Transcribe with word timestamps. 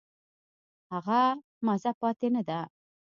هغه 0.91 1.21
مزه 1.65 1.91
پاتې 1.99 2.27
نه 2.35 2.41
ده. 2.49 2.59